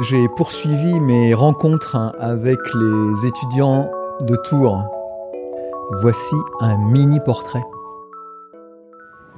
[0.00, 3.90] J'ai poursuivi mes rencontres avec les étudiants
[4.22, 4.82] de Tours.
[6.02, 7.62] Voici un mini portrait.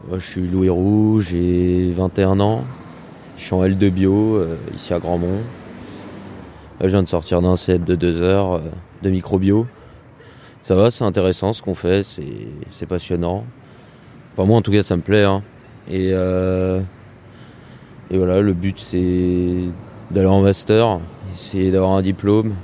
[0.09, 2.65] Moi, je suis Louis Roux, j'ai 21 ans.
[3.37, 5.41] Je suis en L2 bio, euh, ici à Grandmont.
[6.81, 8.61] je viens de sortir d'un CEP de 2 heures euh,
[9.03, 9.67] de microbio.
[10.63, 13.45] Ça va, c'est intéressant ce qu'on fait, c'est passionnant.
[14.33, 15.25] Enfin, moi en tout cas, ça me plaît.
[15.25, 15.43] hein.
[15.91, 16.81] Euh,
[18.11, 19.65] et voilà, le but c'est
[20.11, 21.01] d'aller en master,
[21.35, 22.55] essayer d'avoir un diplôme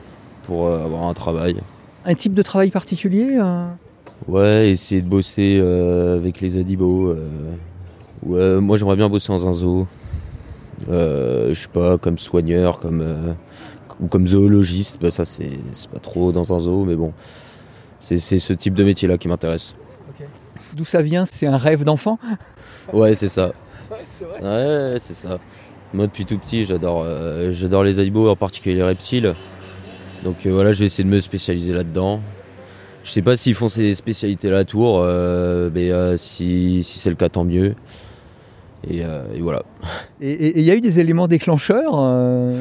[0.47, 1.57] pour euh, avoir un travail.
[2.05, 3.67] Un type de travail particulier euh
[4.29, 7.09] Ouais, essayer de bosser euh, avec les adibos.
[7.09, 7.17] euh,
[8.25, 9.87] ouais, moi j'aimerais bien bosser dans un zoo.
[10.89, 13.05] Euh, je sais pas, comme soigneur, comme,
[14.01, 14.99] ou comme zoologiste.
[15.01, 15.59] Bah, ça c'est
[15.93, 17.13] pas trop dans un zoo, mais bon.
[17.99, 19.75] C'est ce type de métier là qui m'intéresse.
[20.75, 21.25] D'où ça vient?
[21.25, 22.19] C'est un rêve d'enfant?
[22.93, 23.53] Ouais, c'est ça.
[24.41, 25.39] Ouais, c'est ça.
[25.95, 29.35] Moi, depuis tout petit, j'adore euh, j'adore les animaux, en particulier les reptiles.
[30.25, 32.21] Donc euh, voilà, je vais essayer de me spécialiser là-dedans.
[33.05, 36.99] Je sais pas s'ils font ces spécialités à la tour, euh, mais euh, si, si
[36.99, 37.75] c'est le cas, tant mieux.
[38.89, 39.63] Et, et voilà.
[40.21, 41.93] Et il y a eu des éléments déclencheurs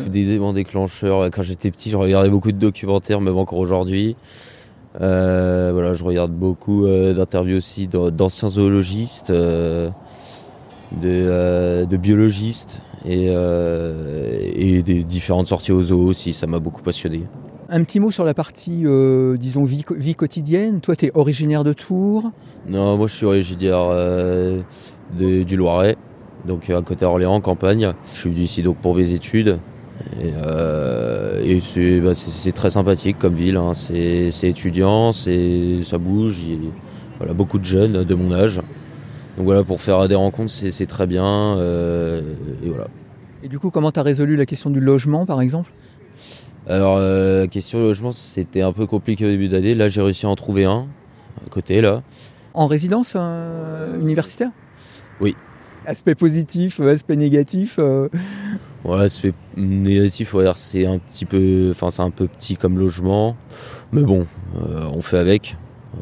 [0.08, 1.32] Des éléments déclencheurs.
[1.32, 4.16] Quand j'étais petit, je regardais beaucoup de documentaires, même encore aujourd'hui.
[5.00, 9.90] Voilà, je regarde beaucoup d'interviews aussi d'an- d'anciens zoologistes, de,
[11.02, 16.34] de biologistes et, euh, et des différentes sorties aux zoos aussi.
[16.34, 17.24] Ça m'a beaucoup passionné.
[17.70, 19.84] Un petit mot sur la partie, euh, disons, vie,
[20.16, 20.82] quotidienne.
[20.82, 22.32] Toi, tu es originaire de Tours.
[22.68, 24.62] Non, moi je suis originaire euh,
[25.18, 25.96] de- du Loiret,
[26.46, 27.94] donc à côté Orléans, campagne.
[28.14, 29.58] Je suis venu ici donc pour mes études.
[30.22, 33.56] Et, euh, et c'est bah, c'est- très sympathique comme ville.
[33.58, 33.74] hein.
[33.74, 36.40] C'est étudiant, c'est ça bouge.
[36.46, 36.72] Il y a
[37.20, 38.60] voilà, beaucoup de jeunes de mon âge.
[39.38, 41.58] Donc voilà, pour faire des rencontres, c'est très bien.
[41.58, 42.22] euh,
[42.64, 42.88] et voilà.
[43.44, 45.72] Et du coup, comment tu as résolu la question du logement, par exemple?
[46.68, 49.74] Alors, euh, question logement, c'était un peu compliqué au début d'année.
[49.74, 50.86] Là, j'ai réussi à en trouver un
[51.46, 52.04] à côté là.
[52.54, 54.50] En résidence euh, universitaire?
[55.22, 55.36] Oui.
[55.86, 57.80] Aspect positif, aspect négatif.
[58.84, 63.36] Ouais, c'est négatif, c'est un petit peu, enfin c'est un peu petit comme logement,
[63.92, 65.56] mais bon, on fait avec.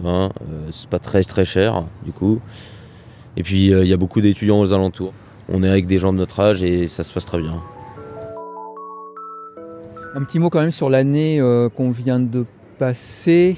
[0.06, 0.29] Hein,
[0.72, 2.39] c'est pas très très cher du coup.
[3.39, 5.13] Et puis euh, il y a beaucoup d'étudiants aux alentours.
[5.47, 7.59] On est avec des gens de notre âge et ça se passe très bien.
[10.13, 12.45] Un petit mot quand même sur l'année euh, qu'on vient de
[12.77, 13.55] passer,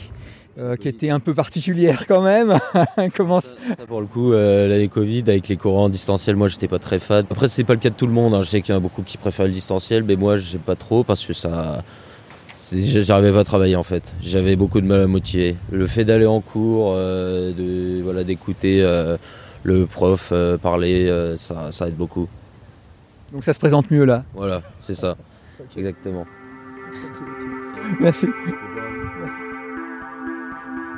[0.59, 2.57] euh, qui était un peu particulière quand même.
[3.15, 6.47] Comment Ça, ça, pour le coup, euh, l'année Covid avec les courants en distanciel, moi
[6.47, 7.25] j'étais pas très fan.
[7.31, 8.33] Après c'est pas le cas de tout le monde.
[8.35, 8.41] hein.
[8.41, 10.75] Je sais qu'il y en a beaucoup qui préfèrent le distanciel, mais moi j'ai pas
[10.75, 11.83] trop parce que ça,
[12.71, 14.13] j'arrivais pas à travailler en fait.
[14.21, 15.55] J'avais beaucoup de mal à motiver.
[15.71, 18.85] Le fait d'aller en cours, euh, de voilà d'écouter
[19.63, 22.27] le prof euh, parler, euh, ça, ça aide beaucoup.
[23.31, 24.23] Donc ça se présente mieux là.
[24.33, 25.15] Voilà, c'est ça,
[25.77, 26.25] exactement.
[27.99, 28.27] Merci.